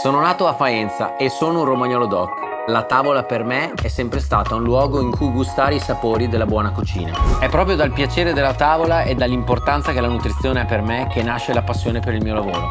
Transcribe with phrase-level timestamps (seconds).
[0.00, 2.30] Sono nato a Faenza e sono un romagnolo doc.
[2.68, 6.46] La tavola per me è sempre stata un luogo in cui gustare i sapori della
[6.46, 7.12] buona cucina.
[7.40, 11.24] È proprio dal piacere della tavola e dall'importanza che la nutrizione ha per me che
[11.24, 12.70] nasce la passione per il mio lavoro.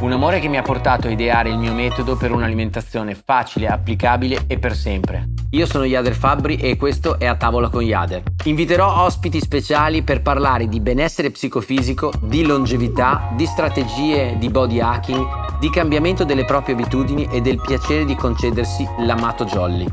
[0.00, 4.44] Un amore che mi ha portato a ideare il mio metodo per un'alimentazione facile, applicabile
[4.46, 5.39] e per sempre.
[5.52, 8.22] Io sono Yader Fabbri e questo è A Tavola con Yader.
[8.44, 15.58] Inviterò ospiti speciali per parlare di benessere psicofisico, di longevità, di strategie di body hacking,
[15.58, 19.86] di cambiamento delle proprie abitudini e del piacere di concedersi l'amato jolly.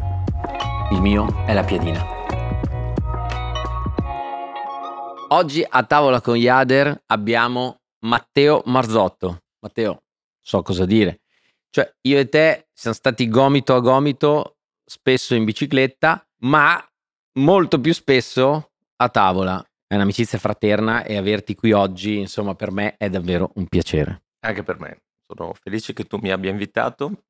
[0.91, 2.05] Il mio è la piadina.
[5.29, 9.39] Oggi a tavola con Yader abbiamo Matteo Marzotto.
[9.61, 10.03] Matteo,
[10.39, 11.21] so cosa dire.
[11.71, 14.56] Cioè, io e te siamo stati gomito a gomito,
[14.87, 16.81] spesso in bicicletta, ma
[17.39, 19.63] molto più spesso a tavola.
[19.85, 24.23] È un'amicizia fraterna e averti qui oggi, insomma, per me è davvero un piacere.
[24.39, 25.01] Anche per me.
[25.25, 27.23] Sono felice che tu mi abbia invitato.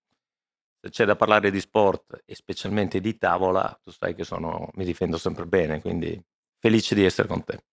[0.79, 4.85] Se c'è da parlare di sport e specialmente di tavola, tu sai che sono, mi
[4.85, 6.19] difendo sempre bene, quindi
[6.59, 7.63] felice di essere con te.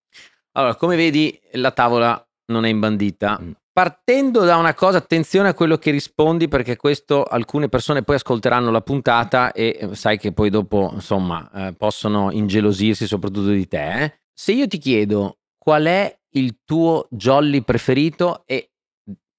[0.52, 3.38] Allora, come vedi, la tavola non è imbandita.
[3.40, 3.52] Mm.
[3.74, 8.70] Partendo da una cosa, attenzione a quello che rispondi perché questo alcune persone poi ascolteranno
[8.70, 14.02] la puntata e eh, sai che poi dopo insomma eh, possono ingelosirsi soprattutto di te.
[14.04, 14.20] Eh?
[14.32, 18.70] Se io ti chiedo qual è il tuo jolly preferito e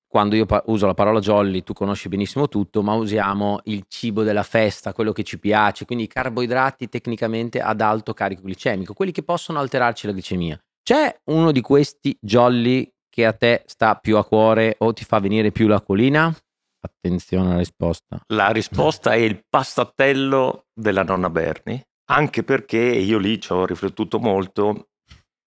[0.06, 4.24] quando io pa- uso la parola jolly tu conosci benissimo tutto, ma usiamo il cibo
[4.24, 9.14] della festa, quello che ci piace, quindi i carboidrati tecnicamente ad alto carico glicemico, quelli
[9.14, 10.60] che possono alterarci la glicemia.
[10.84, 15.20] C'è uno di questi jolly che a te sta più a cuore o ti fa
[15.20, 16.36] venire più l'acquolina?
[16.82, 18.20] Attenzione alla risposta.
[18.34, 24.20] La risposta è il passatello della nonna Berni, anche perché io lì ci ho riflettuto
[24.20, 24.90] molto,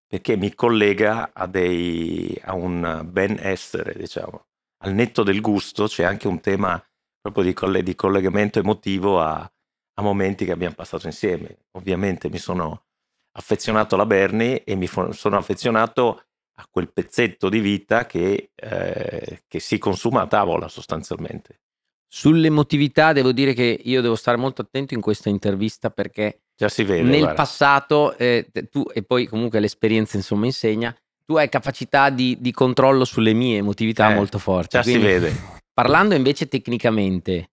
[0.07, 4.45] perché mi collega a, dei, a un benessere, diciamo.
[4.85, 6.81] Al netto del gusto c'è anche un tema
[7.19, 11.65] proprio di, coll- di collegamento emotivo a, a momenti che abbiamo passato insieme.
[11.71, 12.85] Ovviamente mi sono
[13.37, 16.26] affezionato alla Berni e mi fo- sono affezionato
[16.59, 21.61] a quel pezzetto di vita che, eh, che si consuma a tavola sostanzialmente.
[22.09, 27.19] Sull'emotività devo dire che io devo stare molto attento in questa intervista perché vede, nel
[27.19, 27.33] guarda.
[27.33, 30.95] passato eh, tu e poi comunque l'esperienza insomma insegna
[31.27, 34.77] tu hai capacità di, di controllo sulle mie emotività eh, molto forti.
[34.77, 35.35] Già Quindi, si vede.
[35.73, 37.51] Parlando invece tecnicamente,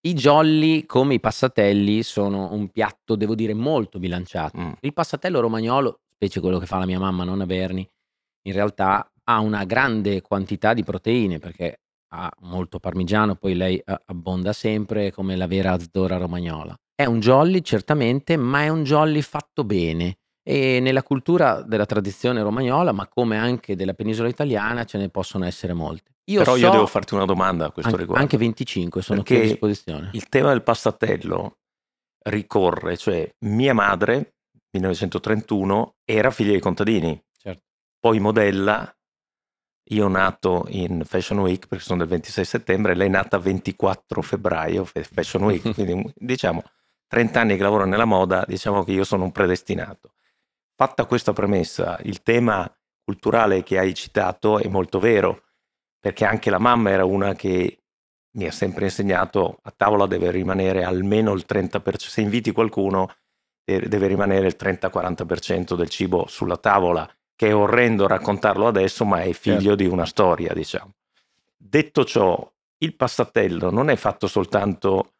[0.00, 4.58] i jolly come i passatelli sono un piatto, devo dire, molto bilanciato.
[4.58, 4.72] Mm.
[4.80, 7.88] Il passatello romagnolo, specie quello che fa la mia mamma, nonna Berni,
[8.42, 14.00] in realtà ha una grande quantità di proteine perché ha molto parmigiano, poi lei eh,
[14.06, 16.74] abbonda sempre come la vera azdora romagnola.
[16.94, 22.40] È un jolly certamente, ma è un jolly fatto bene e nella cultura della tradizione
[22.40, 26.12] romagnola, ma come anche della penisola italiana, ce ne possono essere molte.
[26.30, 28.22] Io Però so, io devo farti una domanda a questo anche, riguardo.
[28.22, 30.08] Anche 25 sono qui a disposizione.
[30.14, 31.58] Il tema del passatello
[32.24, 34.36] ricorre, cioè mia madre,
[34.70, 37.22] 1931, era figlia di contadini
[37.98, 38.92] poi modella.
[39.90, 44.84] Io nato in Fashion Week perché sono del 26 settembre, lei è nata 24 febbraio,
[44.84, 46.62] Fashion Week, quindi diciamo
[47.06, 50.12] 30 anni che lavoro nella moda, diciamo che io sono un predestinato.
[50.74, 52.70] Fatta questa premessa, il tema
[53.02, 55.44] culturale che hai citato è molto vero,
[55.98, 57.82] perché anche la mamma era una che
[58.32, 63.10] mi ha sempre insegnato a tavola deve rimanere almeno il 30%, se inviti qualcuno
[63.64, 69.32] deve rimanere il 30-40% del cibo sulla tavola che è orrendo raccontarlo adesso, ma è
[69.32, 69.76] figlio certo.
[69.76, 70.92] di una storia, diciamo.
[71.56, 75.12] Detto ciò, il passatello non è fatto soltanto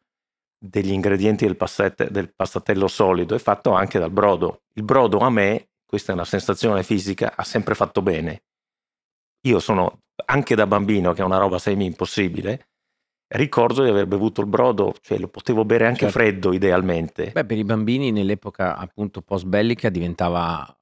[0.57, 4.63] degli ingredienti del, passate, del passatello solido, è fatto anche dal brodo.
[4.73, 8.41] Il brodo a me, questa è una sensazione fisica, ha sempre fatto bene.
[9.43, 12.67] Io sono, anche da bambino, che è una roba semi impossibile,
[13.27, 16.19] ricordo di aver bevuto il brodo, cioè lo potevo bere anche certo.
[16.19, 17.31] freddo idealmente.
[17.31, 20.73] Beh, per i bambini nell'epoca appunto post bellica diventava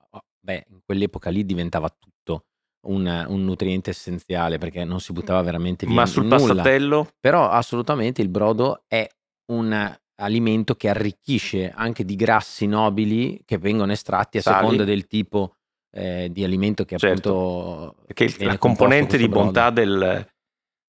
[0.48, 2.46] beh, in quell'epoca lì diventava tutto
[2.88, 6.38] un, un nutriente essenziale perché non si buttava veramente via Ma sul nulla.
[6.38, 7.10] passatello?
[7.20, 9.06] Però assolutamente il brodo è
[9.52, 14.58] un alimento che arricchisce anche di grassi nobili che vengono estratti a Sali.
[14.58, 15.56] seconda del tipo
[15.92, 17.30] eh, di alimento che certo.
[17.30, 20.28] appunto perché la componente di bontà del,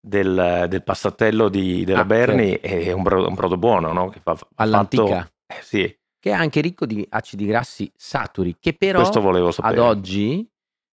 [0.01, 2.67] del, del, passatello di, della ah, Berni certo.
[2.67, 4.09] è un brodo, un brodo, buono no?
[4.09, 8.75] che fa, all'antica fatto, eh, sì che è anche ricco di acidi grassi saturi, che
[8.75, 9.09] però
[9.59, 10.49] ad oggi,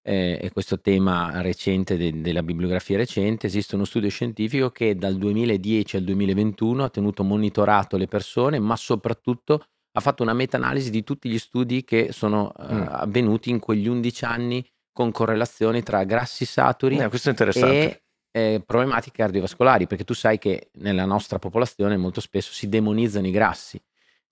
[0.03, 5.17] eh, e questo tema recente de- della bibliografia recente, esiste uno studio scientifico che dal
[5.17, 9.65] 2010 al 2021 ha tenuto monitorato le persone, ma soprattutto
[9.95, 12.85] ha fatto una meta-analisi di tutti gli studi che sono eh, mm.
[12.89, 17.09] avvenuti in quegli 11 anni con correlazioni tra grassi saturi eh,
[17.53, 18.03] e
[18.33, 23.31] eh, problematiche cardiovascolari, perché tu sai che nella nostra popolazione molto spesso si demonizzano i
[23.31, 23.81] grassi.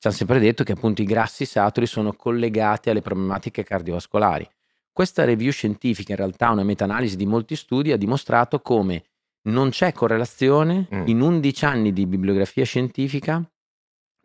[0.01, 4.49] Ci hanno sempre detto che appunto i grassi saturi sono collegati alle problematiche cardiovascolari.
[4.91, 9.05] Questa review scientifica, in realtà una meta-analisi di molti studi, ha dimostrato come
[9.43, 11.07] non c'è correlazione mm.
[11.07, 13.47] in 11 anni di bibliografia scientifica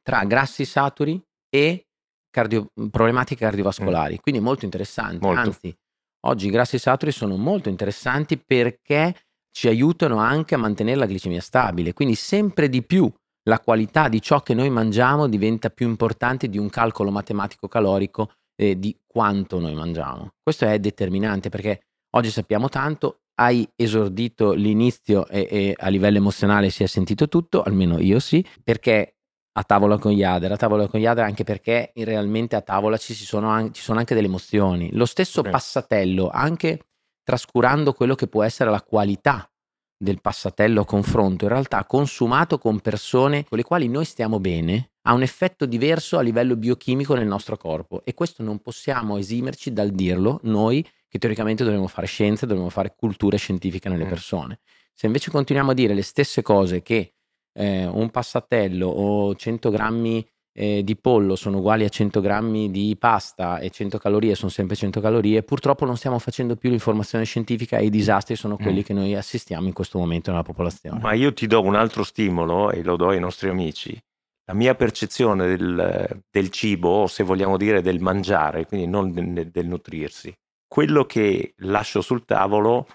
[0.01, 1.87] tra grassi saturi e
[2.29, 4.13] cardio- problematiche cardiovascolari.
[4.13, 4.21] Mm.
[4.21, 5.25] Quindi molto interessante.
[5.25, 5.41] Molto.
[5.41, 5.77] Anzi,
[6.21, 9.13] oggi i grassi saturi sono molto interessanti perché
[9.51, 11.91] ci aiutano anche a mantenere la glicemia stabile.
[11.91, 13.11] Quindi sempre di più
[13.47, 18.31] la qualità di ciò che noi mangiamo diventa più importante di un calcolo matematico calorico
[18.55, 20.31] eh, di quanto noi mangiamo.
[20.41, 21.81] Questo è determinante perché
[22.15, 27.61] oggi sappiamo tanto, hai esordito l'inizio e, e, a livello emozionale si è sentito tutto,
[27.61, 29.15] almeno io sì, perché
[29.57, 33.49] a tavola con Yader, a tavola con Yader anche perché realmente a tavola ci sono,
[33.49, 34.89] anche, ci sono anche delle emozioni.
[34.93, 35.51] Lo stesso okay.
[35.51, 36.87] passatello, anche
[37.23, 39.49] trascurando quello che può essere la qualità
[39.97, 44.91] del passatello a confronto, in realtà consumato con persone con le quali noi stiamo bene,
[45.03, 49.71] ha un effetto diverso a livello biochimico nel nostro corpo e questo non possiamo esimerci
[49.71, 54.09] dal dirlo noi che teoricamente dovremmo fare scienze, dovremmo fare cultura scientifica nelle mm.
[54.09, 54.59] persone.
[54.93, 57.13] Se invece continuiamo a dire le stesse cose che
[57.53, 62.95] eh, un passatello o 100 grammi eh, di pollo sono uguali a 100 grammi di
[62.97, 67.77] pasta e 100 calorie sono sempre 100 calorie, purtroppo non stiamo facendo più l'informazione scientifica
[67.77, 68.83] e i disastri sono quelli mm.
[68.83, 70.99] che noi assistiamo in questo momento nella popolazione.
[71.01, 74.01] Ma io ti do un altro stimolo e lo do ai nostri amici.
[74.45, 79.49] La mia percezione del, del cibo, o se vogliamo dire del mangiare, quindi non del,
[79.49, 80.33] del nutrirsi,
[80.67, 82.87] quello che lascio sul tavolo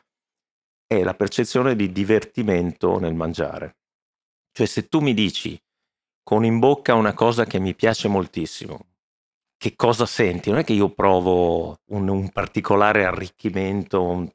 [0.86, 3.76] è la percezione di divertimento nel mangiare.
[4.52, 5.60] Cioè se tu mi dici
[6.22, 8.86] con in bocca una cosa che mi piace moltissimo,
[9.56, 10.50] che cosa senti?
[10.50, 14.30] Non è che io provo un, un particolare arricchimento, un,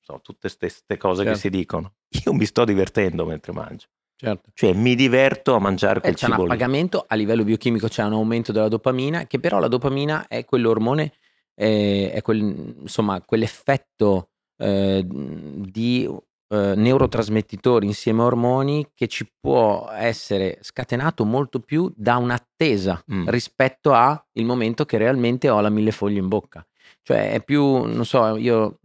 [0.00, 1.32] so, tutte queste cose certo.
[1.32, 1.94] che si dicono.
[2.24, 3.86] Io mi sto divertendo mentre mangio.
[4.16, 4.50] Certo.
[4.52, 6.38] Cioè mi diverto a mangiare quel eh, c'è cibo.
[6.38, 10.26] C'è un appagamento a livello biochimico, c'è un aumento della dopamina, che però la dopamina
[10.26, 11.12] è quell'ormone,
[11.54, 16.08] eh, è quel, insomma, quell'effetto eh, di
[16.50, 23.28] eh, neurotrasmettitori insieme a ormoni che ci può essere scatenato molto più da un'attesa mm.
[23.28, 26.66] rispetto al momento che realmente ho la mille foglie in bocca.
[27.02, 28.80] Cioè è più, non so, io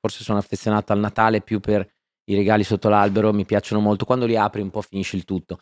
[0.00, 1.86] forse sono affezionato al Natale più per
[2.24, 5.60] i regali sotto l'albero, mi piacciono molto, quando li apri un po' finisce il tutto.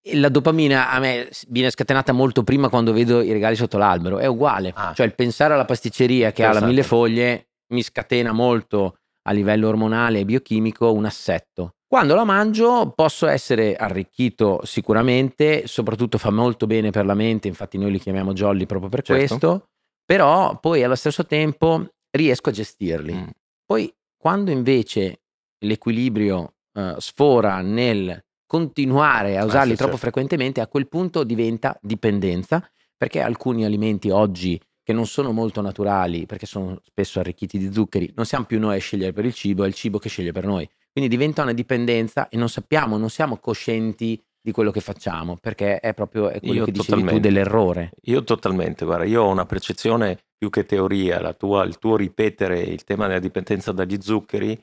[0.00, 4.18] E la dopamina a me viene scatenata molto prima quando vedo i regali sotto l'albero,
[4.18, 4.92] è uguale, ah.
[4.94, 6.56] cioè il pensare alla pasticceria che esatto.
[6.56, 11.74] ha la mille foglie mi scatena molto a livello ormonale e biochimico un assetto.
[11.86, 17.76] Quando la mangio posso essere arricchito sicuramente, soprattutto fa molto bene per la mente, infatti
[17.76, 19.20] noi li chiamiamo jolly proprio per certo.
[19.20, 19.68] questo,
[20.04, 23.12] però poi allo stesso tempo riesco a gestirli.
[23.12, 23.28] Mm.
[23.66, 25.22] Poi quando invece
[25.58, 30.10] l'equilibrio uh, sfora nel continuare a ah, usarli ah, sì, troppo certo.
[30.10, 32.66] frequentemente, a quel punto diventa dipendenza,
[32.96, 38.12] perché alcuni alimenti oggi che non sono molto naturali perché sono spesso arricchiti di zuccheri,
[38.16, 40.44] non siamo più noi a scegliere per il cibo, è il cibo che sceglie per
[40.44, 40.68] noi.
[40.90, 45.78] Quindi diventa una dipendenza e non sappiamo, non siamo coscienti di quello che facciamo, perché
[45.78, 47.92] è proprio è quello io che dicevi tu dell'errore.
[48.02, 52.82] Io totalmente, guarda, io ho una percezione più che teoria, tua, il tuo ripetere il
[52.82, 54.60] tema della dipendenza dagli zuccheri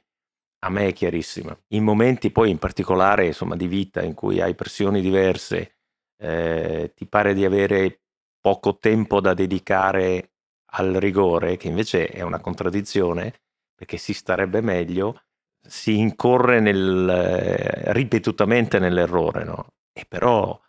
[0.62, 1.58] a me è chiarissima.
[1.70, 5.78] In momenti poi in particolare insomma, di vita in cui hai pressioni diverse,
[6.22, 8.02] eh, ti pare di avere
[8.40, 10.32] poco tempo da dedicare
[10.72, 13.42] al rigore, che invece è una contraddizione,
[13.74, 15.24] perché si starebbe meglio,
[15.62, 19.74] si incorre nel, eh, ripetutamente nell'errore, no?
[19.92, 20.60] E però,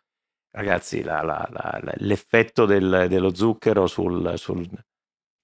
[0.50, 4.68] ragazzi, la, la, la, l'effetto del, dello zucchero sul, sul,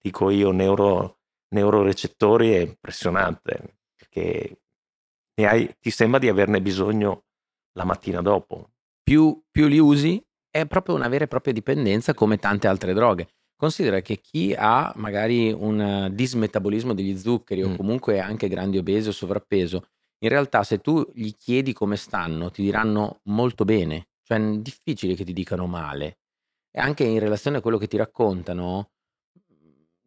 [0.00, 1.18] dico io, neuro,
[1.48, 4.60] neurorecettori è impressionante, perché
[5.42, 7.24] hai, ti sembra di averne bisogno
[7.72, 8.70] la mattina dopo.
[9.02, 10.25] Più, più li usi,
[10.60, 13.28] è proprio una vera e propria dipendenza come tante altre droghe.
[13.56, 19.12] Considera che chi ha magari un dismetabolismo degli zuccheri o comunque anche grandi obesi o
[19.12, 19.86] sovrappeso,
[20.18, 25.14] in realtà se tu gli chiedi come stanno, ti diranno molto bene, cioè è difficile
[25.14, 26.18] che ti dicano male.
[26.70, 28.90] E anche in relazione a quello che ti raccontano,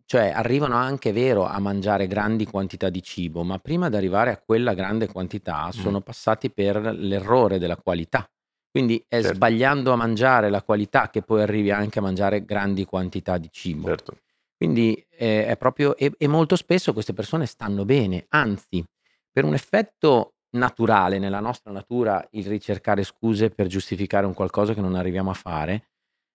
[0.05, 4.37] cioè arrivano anche, vero, a mangiare grandi quantità di cibo, ma prima di arrivare a
[4.37, 5.71] quella grande quantità Mh.
[5.71, 8.29] sono passati per l'errore della qualità.
[8.71, 9.35] Quindi è certo.
[9.35, 13.87] sbagliando a mangiare la qualità che poi arrivi anche a mangiare grandi quantità di cibo.
[13.87, 14.17] Certo.
[14.55, 18.83] Quindi eh, è proprio, e, e, molto spesso queste persone stanno bene, anzi,
[19.31, 24.81] per un effetto naturale nella nostra natura, il ricercare scuse per giustificare un qualcosa che
[24.81, 25.88] non arriviamo a fare,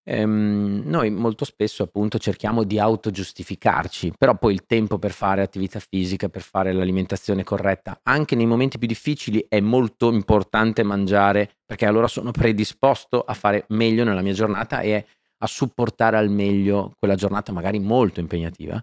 [0.06, 5.80] Ehm, noi molto spesso appunto cerchiamo di autogiustificarci, però poi il tempo per fare attività
[5.80, 11.86] fisica, per fare l'alimentazione corretta, anche nei momenti più difficili è molto importante mangiare perché
[11.86, 15.06] allora sono predisposto a fare meglio nella mia giornata e
[15.38, 18.82] a supportare al meglio quella giornata magari molto impegnativa.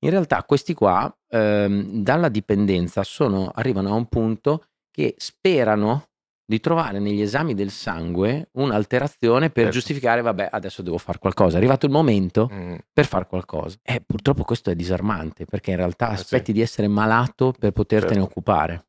[0.00, 6.08] In realtà questi qua ehm, dalla dipendenza sono, arrivano a un punto che sperano
[6.46, 9.78] di trovare negli esami del sangue un'alterazione per certo.
[9.78, 11.54] giustificare, vabbè, adesso devo fare qualcosa.
[11.54, 12.74] È arrivato il momento mm.
[12.92, 13.78] per fare qualcosa.
[13.82, 16.52] E purtroppo questo è disarmante perché in realtà eh aspetti sì.
[16.52, 18.28] di essere malato per potertene certo.
[18.28, 18.86] occupare.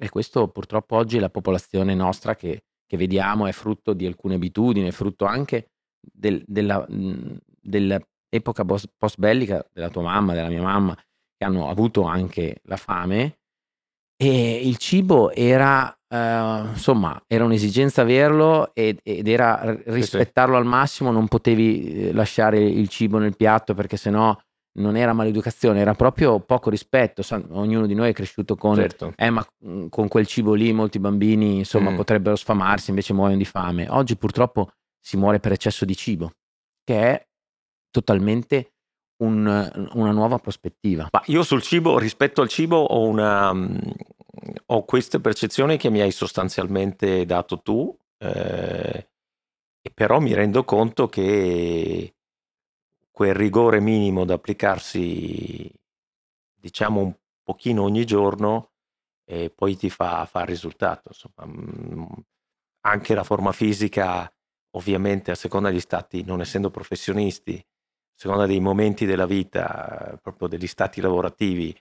[0.00, 4.88] E questo purtroppo oggi la popolazione nostra che, che vediamo è frutto di alcune abitudini,
[4.88, 11.44] è frutto anche del, della, dell'epoca post bellica della tua mamma, della mia mamma, che
[11.44, 13.38] hanno avuto anche la fame
[14.20, 21.10] e il cibo era Ehm, insomma, era un'esigenza averlo ed, ed era rispettarlo al massimo,
[21.10, 24.36] non potevi eh, lasciare il cibo nel piatto perché sennò
[24.78, 27.22] non era maleducazione, era proprio poco rispetto.
[27.22, 29.12] Sa, ognuno di noi è cresciuto con, certo.
[29.16, 31.96] eh, ma mm, con quel cibo lì molti bambini insomma mm.
[31.96, 33.88] potrebbero sfamarsi, invece muoiono di fame.
[33.88, 36.32] Oggi purtroppo si muore per eccesso di cibo,
[36.84, 37.26] che è
[37.90, 38.72] totalmente
[39.22, 41.08] un, una nuova prospettiva.
[41.10, 43.76] Ma io sul cibo, rispetto al cibo, ho una, mm,
[44.70, 49.08] ho queste percezioni che mi hai sostanzialmente dato tu, eh,
[49.80, 52.14] e però mi rendo conto che
[53.10, 55.70] quel rigore minimo da applicarsi,
[56.54, 58.72] diciamo, un pochino ogni giorno,
[59.24, 61.10] eh, poi ti fa, fa risultato.
[61.12, 62.04] Insomma, mm,
[62.82, 64.32] anche la forma fisica,
[64.76, 67.64] ovviamente, a seconda degli stati, non essendo professionisti, a
[68.14, 71.74] seconda dei momenti della vita, proprio degli stati lavorativi,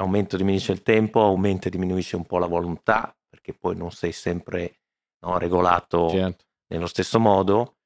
[0.00, 4.12] aumento diminuisce il tempo, aumenta e diminuisce un po' la volontà, perché poi non sei
[4.12, 4.80] sempre
[5.20, 6.44] no, regolato certo.
[6.68, 7.76] nello stesso modo.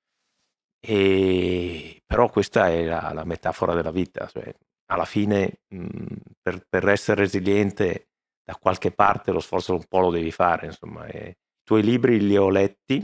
[0.80, 4.54] E, però questa è la, la metafora della vita, cioè,
[4.86, 6.06] alla fine mh,
[6.42, 8.08] per, per, essere resiliente
[8.44, 11.06] da qualche parte lo sforzo un po' lo devi fare, insomma.
[11.06, 13.00] E, I tuoi libri li ho letti,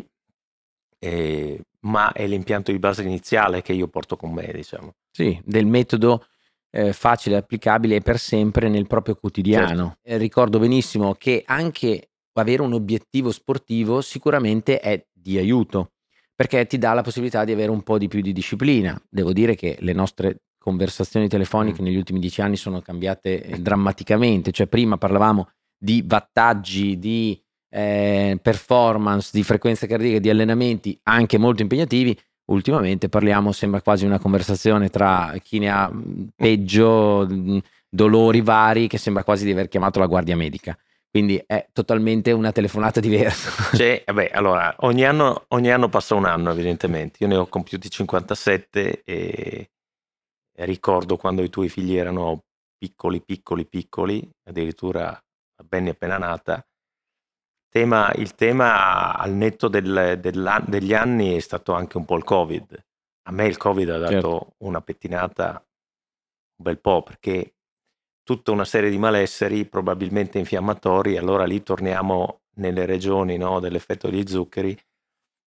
[0.99, 4.93] e, ma è l'impianto di base iniziale che io porto con me, diciamo.
[5.11, 6.27] Sì, del metodo
[6.71, 9.67] eh, facile, applicabile e per sempre nel proprio quotidiano.
[9.67, 9.99] Certo.
[10.03, 12.11] Eh, ricordo benissimo che anche
[12.41, 15.93] avere un obiettivo sportivo sicuramente è di aiuto
[16.35, 18.99] perché ti dà la possibilità di avere un po' di più di disciplina.
[19.11, 21.85] Devo dire che le nostre conversazioni telefoniche mm.
[21.85, 28.39] negli ultimi dieci anni sono cambiate eh, drammaticamente, cioè prima parlavamo di wattaggi, di eh,
[28.41, 32.19] performance, di frequenze cardiache, di allenamenti anche molto impegnativi,
[32.51, 35.91] ultimamente parliamo, sembra quasi una conversazione tra chi ne ha
[36.35, 37.27] peggio,
[37.89, 40.77] dolori vari, che sembra quasi di aver chiamato la guardia medica.
[41.11, 43.77] Quindi è totalmente una telefonata diversa.
[43.77, 47.19] Cioè, vabbè, allora, ogni anno, ogni anno passa un anno, evidentemente.
[47.21, 49.71] Io ne ho compiuti 57 e
[50.61, 52.45] ricordo quando i tuoi figli erano
[52.77, 55.19] piccoli, piccoli, piccoli, addirittura
[55.65, 56.65] Benny appena nata,
[57.71, 62.85] tema, il tema al netto del, degli anni è stato anche un po' il Covid.
[63.29, 64.55] A me il Covid ha dato certo.
[64.59, 67.55] una pettinata un bel po' perché
[68.23, 74.27] tutta una serie di malesseri, probabilmente infiammatori, allora lì torniamo nelle regioni no, dell'effetto degli
[74.27, 74.79] zuccheri,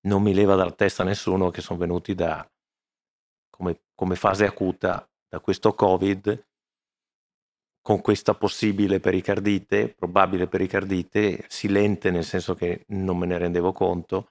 [0.07, 2.45] non mi leva dalla testa nessuno che sono venuti da,
[3.49, 6.45] come, come fase acuta da questo Covid
[7.83, 14.29] con questa possibile pericardite, probabile pericardite, silente nel senso che non me ne rendevo conto,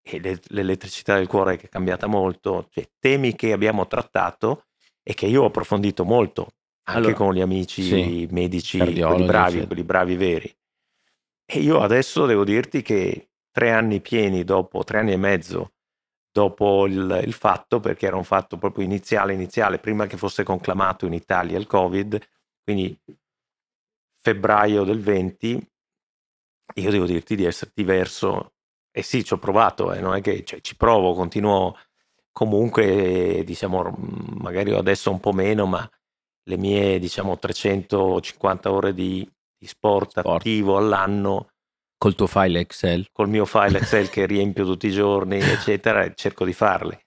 [0.00, 4.66] e le, l'elettricità del cuore che è cambiata molto, cioè temi che abbiamo trattato
[5.02, 6.52] e che io ho approfondito molto,
[6.84, 9.66] anche allora, con gli amici sì, medici, quelli bravi, sì.
[9.66, 10.56] quelli bravi veri.
[11.44, 15.72] E io adesso devo dirti che tre anni pieni dopo, tre anni e mezzo
[16.30, 21.04] dopo il, il fatto, perché era un fatto proprio iniziale, iniziale, prima che fosse conclamato
[21.06, 22.20] in Italia il Covid,
[22.64, 22.98] quindi
[24.24, 25.70] febbraio del 20,
[26.76, 28.54] io devo dirti di essere diverso.
[28.90, 31.76] E sì, ci ho provato, eh, non è che cioè, ci provo, continuo
[32.32, 33.94] comunque, diciamo,
[34.40, 35.88] magari adesso un po' meno, ma
[36.44, 41.50] le mie, diciamo, 350 ore di, di sport, sport attivo all'anno.
[41.96, 43.08] Col tuo file Excel?
[43.12, 47.06] Col mio file Excel che riempio tutti i giorni, eccetera, cerco di farle.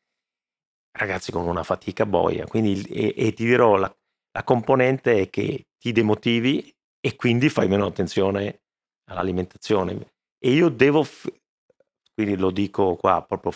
[0.91, 2.45] Ragazzi, con una fatica boia.
[2.45, 3.96] Quindi, e, e ti dirò, la,
[4.37, 8.61] la componente è che ti demotivi e quindi fai meno attenzione
[9.09, 10.11] all'alimentazione.
[10.37, 11.03] E io devo,
[12.13, 13.51] quindi lo dico qua proprio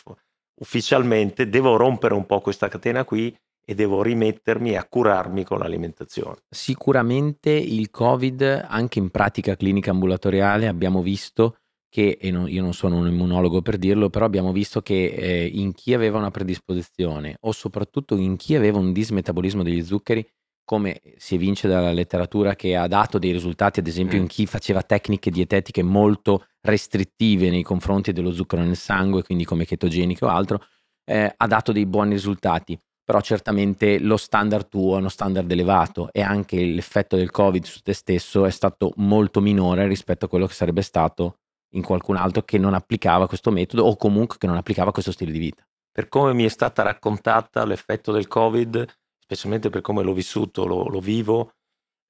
[0.60, 6.38] ufficialmente, devo rompere un po' questa catena qui e devo rimettermi a curarmi con l'alimentazione.
[6.50, 11.58] Sicuramente il Covid, anche in pratica clinica ambulatoriale, abbiamo visto
[11.90, 15.46] che, e non, io non sono un immunologo per dirlo, però abbiamo visto che eh,
[15.46, 20.28] in chi aveva una predisposizione o soprattutto in chi aveva un dismetabolismo degli zuccheri,
[20.72, 24.22] come si evince dalla letteratura che ha dato dei risultati, ad esempio mm.
[24.22, 29.66] in chi faceva tecniche dietetiche molto restrittive nei confronti dello zucchero nel sangue, quindi come
[29.66, 30.64] chetogenico o altro,
[31.04, 32.80] eh, ha dato dei buoni risultati.
[33.04, 37.82] Però certamente lo standard tuo è uno standard elevato e anche l'effetto del Covid su
[37.82, 41.40] te stesso è stato molto minore rispetto a quello che sarebbe stato
[41.74, 45.34] in qualcun altro che non applicava questo metodo o comunque che non applicava questo stile
[45.34, 45.68] di vita.
[45.92, 48.86] Per come mi è stata raccontata l'effetto del Covid,
[49.32, 51.54] specialmente per come l'ho vissuto, lo, lo vivo,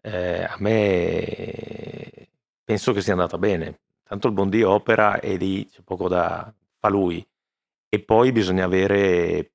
[0.01, 2.30] eh, a me
[2.63, 3.82] penso che sia andata bene.
[4.04, 7.24] Tanto il buon Dio opera e lì c'è poco da fa lui.
[7.88, 9.51] E poi bisogna avere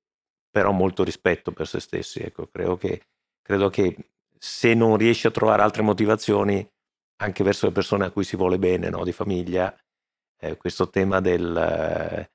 [0.48, 2.20] però molto rispetto per se stessi.
[2.20, 3.02] Ecco, credo che,
[3.42, 3.96] credo che
[4.38, 6.64] se non riesci a trovare altre motivazioni,
[7.16, 9.02] anche verso le persone a cui si vuole bene, no?
[9.02, 9.76] di famiglia,
[10.38, 12.30] eh, questo tema del,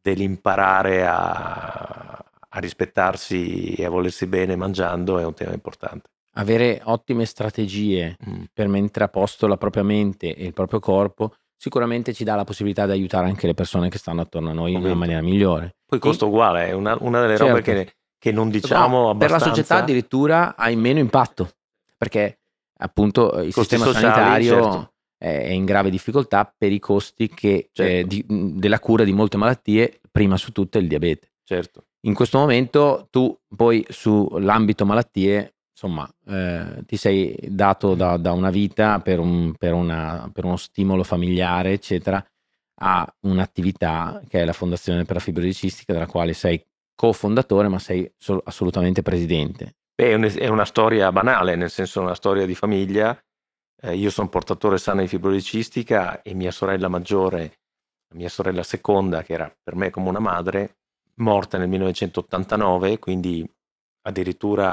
[0.00, 2.27] dell'imparare a,
[2.58, 6.10] a rispettarsi e a volersi bene mangiando è un tema importante.
[6.34, 8.42] Avere ottime strategie mm.
[8.52, 12.44] per mettere a posto la propria mente e il proprio corpo sicuramente ci dà la
[12.44, 14.88] possibilità di aiutare anche le persone che stanno attorno a noi Ovviamente.
[14.88, 15.76] in una maniera migliore.
[15.86, 17.52] Poi costa uguale, è una, una delle certo.
[17.52, 19.36] robe che, che, non diciamo no, abbastanza.
[19.36, 21.50] Per la società addirittura hai meno impatto,
[21.96, 22.38] perché
[22.78, 27.48] appunto il Costi sistema sociali, sanitario certo è in grave difficoltà per i costi che,
[27.54, 27.92] eh, certo.
[27.92, 28.24] eh, di,
[28.56, 31.32] della cura di molte malattie, prima su tutte il diabete.
[31.42, 31.87] Certo.
[32.02, 38.50] In questo momento tu poi sull'ambito malattie, insomma, eh, ti sei dato da, da una
[38.50, 42.24] vita per, un, per, una, per, uno stimolo familiare, eccetera,
[42.80, 46.64] a un'attività che è la Fondazione per la Fibrosi Cistica, della quale sei
[46.94, 49.74] cofondatore, ma sei sol- assolutamente presidente.
[49.94, 53.18] Beh, è, un, è una storia banale, nel senso una storia di famiglia
[53.80, 57.60] eh, io sono portatore sano di fibrosi cistica e mia sorella maggiore,
[58.14, 60.78] mia sorella seconda, che era per me come una madre,
[61.18, 63.48] morta nel 1989, quindi
[64.02, 64.72] addirittura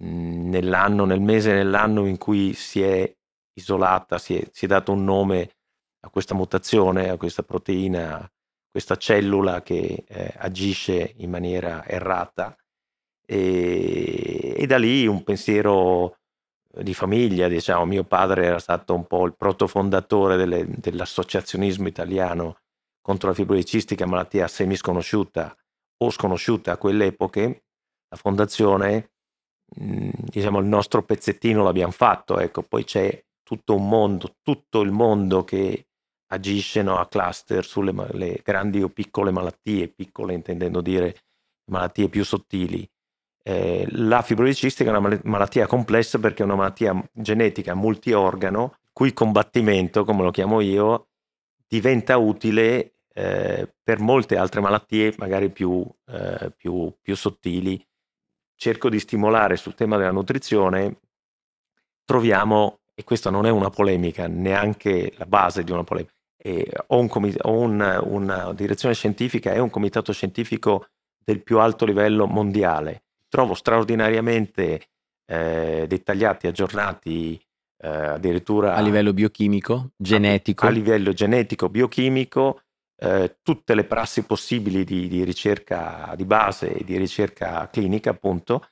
[0.00, 3.12] mh, nell'anno, nel mese nell'anno in cui si è
[3.54, 5.56] isolata, si è, si è dato un nome
[6.00, 8.30] a questa mutazione, a questa proteina,
[8.70, 12.56] questa cellula che eh, agisce in maniera errata.
[13.26, 16.18] E, e, da lì un pensiero
[16.80, 22.58] di famiglia, diciamo, mio padre era stato un po' il protofondatore delle, dell'associazionismo italiano
[23.08, 25.56] contro la fibrosi cistica, malattia semisconosciuta
[26.02, 27.64] o sconosciuta a quelle epoche,
[28.06, 29.12] la fondazione,
[29.76, 34.90] mh, diciamo, il nostro pezzettino l'abbiamo fatto, ecco, poi c'è tutto un mondo, tutto il
[34.90, 35.86] mondo che
[36.32, 41.16] agisce no, a cluster sulle grandi o piccole malattie, piccole intendendo dire
[41.70, 42.86] malattie più sottili.
[43.42, 49.14] Eh, la fibrosi cistica è una malattia complessa perché è una malattia genetica multiorgano, cui
[49.14, 51.06] combattimento, come lo chiamo io,
[51.66, 57.84] diventa utile eh, per molte altre malattie, magari più, eh, più, più sottili.
[58.54, 61.00] Cerco di stimolare sul tema della nutrizione,
[62.04, 66.98] troviamo, e questa non è una polemica, neanche la base di una polemica, eh, ho,
[66.98, 70.86] un comit- ho un, una direzione scientifica e un comitato scientifico
[71.18, 74.88] del più alto livello mondiale trovo straordinariamente
[75.26, 77.40] eh, dettagliati, aggiornati,
[77.80, 80.64] eh, addirittura a livello biochimico, genetico.
[80.64, 82.62] A, a livello genetico, biochimico,
[83.00, 88.70] eh, tutte le prassi possibili di, di ricerca di base e di ricerca clinica, appunto.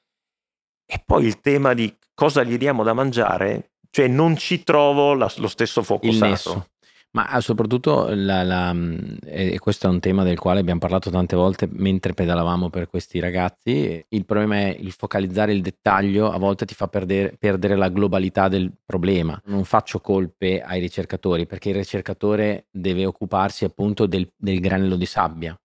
[0.85, 5.33] E poi il tema di cosa gli diamo da mangiare, cioè non ci trovo la,
[5.37, 6.71] lo stesso focusato.
[7.17, 11.09] Ma ah, soprattutto, la, la, mhmm, e questo è un tema del quale abbiamo parlato
[11.09, 16.37] tante volte mentre pedalavamo per questi ragazzi, il problema è il focalizzare il dettaglio, a
[16.37, 19.41] volte ti fa perdere, perdere la globalità del problema.
[19.47, 25.07] Non faccio colpe ai ricercatori perché il ricercatore deve occuparsi appunto del, del granello di
[25.07, 25.59] sabbia.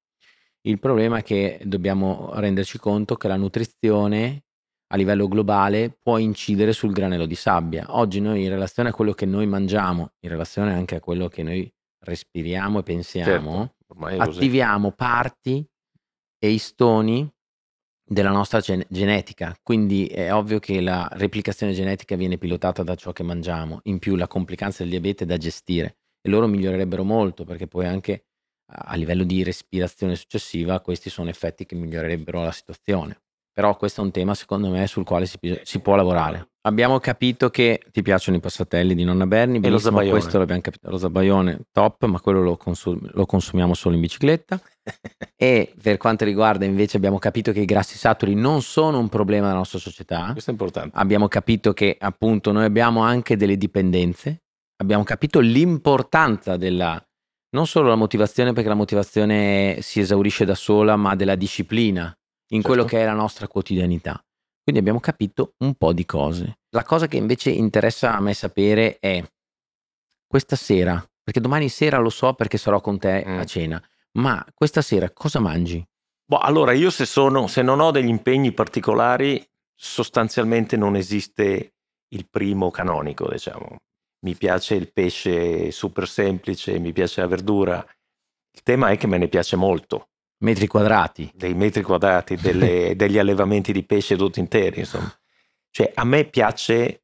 [0.62, 4.44] Il problema è che dobbiamo renderci conto che la nutrizione
[4.92, 7.86] a livello globale può incidere sul granello di sabbia.
[7.98, 11.44] Oggi noi in relazione a quello che noi mangiamo, in relazione anche a quello che
[11.44, 11.72] noi
[12.04, 15.66] respiriamo e pensiamo, certo, attiviamo parti
[16.38, 17.30] e istoni
[18.04, 23.14] della nostra gen- genetica, quindi è ovvio che la replicazione genetica viene pilotata da ciò
[23.14, 27.46] che mangiamo, in più la complicanza del diabete è da gestire e loro migliorerebbero molto
[27.46, 28.26] perché poi anche
[28.74, 33.22] a livello di respirazione successiva questi sono effetti che migliorerebbero la situazione.
[33.54, 36.48] Però questo è un tema secondo me sul quale si, si può lavorare.
[36.64, 40.12] Abbiamo capito che ti piacciono i passatelli di nonna Berni, e lo zabaione.
[40.12, 44.62] questo l'abbiamo capito, lo zabaione top, ma quello lo, consum- lo consumiamo solo in bicicletta.
[45.36, 49.48] e per quanto riguarda invece abbiamo capito che i grassi saturi non sono un problema
[49.48, 50.30] della nostra società.
[50.32, 50.98] Questo è importante.
[50.98, 54.44] Abbiamo capito che appunto noi abbiamo anche delle dipendenze
[54.82, 57.02] abbiamo capito l'importanza della
[57.54, 62.14] non solo la motivazione perché la motivazione si esaurisce da sola, ma della disciplina
[62.52, 62.68] in certo.
[62.68, 64.24] quello che è la nostra quotidianità.
[64.64, 66.60] Quindi abbiamo capito un po' di cose.
[66.70, 69.24] La cosa che invece interessa a me sapere è
[70.28, 73.38] questa sera, perché domani sera lo so perché sarò con te mm.
[73.38, 73.84] a cena,
[74.14, 75.84] ma questa sera cosa mangi?
[76.26, 79.44] Boh, allora io se, sono, se non ho degli impegni particolari,
[79.76, 81.74] sostanzialmente non esiste
[82.10, 83.78] il primo canonico, diciamo.
[84.24, 87.86] Mi piace il pesce super semplice, mi piace la verdura.
[88.54, 90.11] Il tema è che me ne piace molto.
[90.42, 91.32] Metri quadrati.
[91.34, 95.12] Dei metri quadrati, delle, degli allevamenti di pesce tutti interi, insomma.
[95.70, 97.04] Cioè, a me piace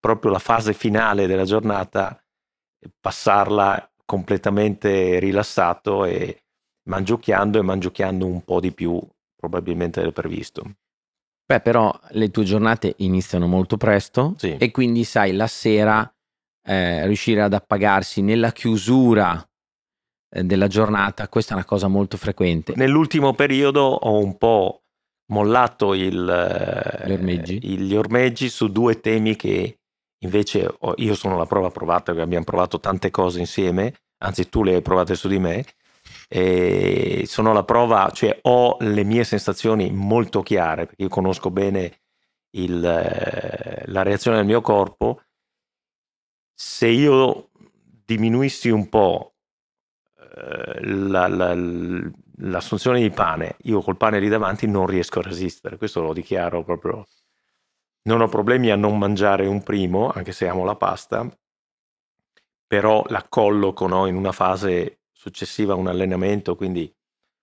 [0.00, 2.20] proprio la fase finale della giornata,
[3.00, 6.42] passarla completamente rilassato e
[6.88, 9.00] mangiucchiando e mangiucchiando un po' di più
[9.36, 10.62] probabilmente del previsto.
[11.44, 14.56] Beh, però le tue giornate iniziano molto presto sì.
[14.56, 16.12] e quindi sai, la sera
[16.64, 19.46] eh, riuscire ad appagarsi nella chiusura
[20.32, 22.72] della giornata, questa è una cosa molto frequente.
[22.76, 24.84] Nell'ultimo periodo ho un po'
[25.26, 26.12] mollato il,
[27.06, 27.58] gli, ormeggi.
[27.58, 29.78] Eh, gli ormeggi su due temi che
[30.18, 34.76] invece io sono la prova provata, perché abbiamo provato tante cose insieme, anzi tu le
[34.76, 35.64] hai provate su di me,
[36.28, 42.00] e sono la prova, cioè ho le mie sensazioni molto chiare, perché io conosco bene
[42.52, 45.22] il, la reazione del mio corpo.
[46.54, 47.50] Se io
[48.04, 49.31] diminuissi un po' eh,
[50.80, 51.54] la, la,
[52.38, 56.64] l'assunzione di pane, io col pane lì davanti non riesco a resistere, questo lo dichiaro
[56.64, 57.06] proprio.
[58.04, 61.28] Non ho problemi a non mangiare un primo, anche se amo la pasta,
[62.66, 66.92] però la colloco no, in una fase successiva a un allenamento, quindi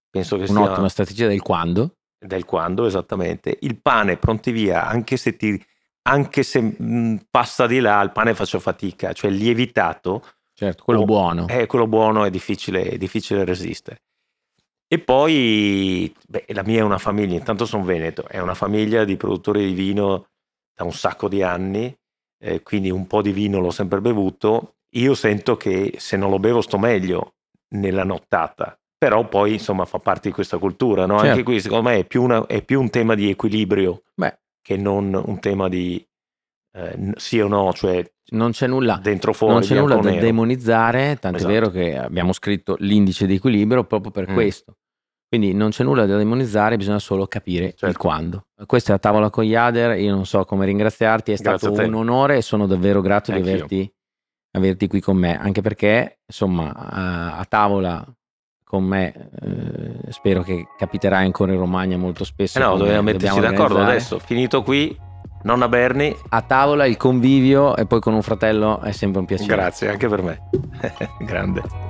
[0.10, 0.66] penso che Un'ottima sia...
[0.66, 1.96] Un'ottima strategia del quando.
[2.18, 3.58] Del quando, esattamente.
[3.62, 5.64] Il pane pronti via, anche se, ti,
[6.02, 10.26] anche se mh, passa di là, il pane faccio fatica, cioè lievitato.
[10.60, 11.48] Certo, quello oh, buono.
[11.48, 14.02] Eh, quello buono è difficile, è difficile resistere.
[14.90, 19.16] E poi, beh, la mia è una famiglia, intanto sono veneto, è una famiglia di
[19.16, 20.28] produttori di vino
[20.76, 21.98] da un sacco di anni,
[22.40, 24.74] eh, quindi un po' di vino l'ho sempre bevuto.
[24.96, 27.36] Io sento che se non lo bevo sto meglio,
[27.76, 28.78] nella nottata.
[28.98, 31.20] Però poi insomma fa parte di questa cultura, no?
[31.20, 31.30] certo.
[31.32, 34.40] Anche qui secondo me è più, una, è più un tema di equilibrio Beh.
[34.62, 36.06] che non un tema di
[36.74, 40.22] eh, sì o no, cioè non c'è nulla, dentro fuori, non c'è nulla da nero.
[40.22, 41.52] demonizzare, tanto esatto.
[41.52, 44.34] è vero che abbiamo scritto l'indice di equilibrio proprio per mm.
[44.34, 44.78] questo.
[45.28, 47.86] Quindi non c'è nulla da demonizzare, bisogna solo capire certo.
[47.86, 48.48] il quando.
[48.66, 51.94] Questa è la tavola con Yader, io non so come ringraziarti, è Grazie stato un
[51.94, 53.46] onore e sono davvero grato Anch'io.
[53.46, 53.94] di averti
[54.52, 58.04] averti qui con me, anche perché insomma a, a tavola
[58.64, 62.58] con me eh, spero che capiterai ancora in Romagna molto spesso.
[62.58, 64.98] Eh no, dobbiamo metterci d'accordo adesso, finito qui,
[65.44, 66.16] nonna Berni.
[66.30, 69.56] A tavola il convivio e poi con un fratello è sempre un piacere.
[69.56, 70.50] Grazie, anche per me.
[71.20, 71.89] Grande.